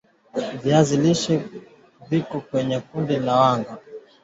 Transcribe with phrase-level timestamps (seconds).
[0.63, 1.35] viazi lishe
[2.09, 3.75] viko kwenye kundi la wanga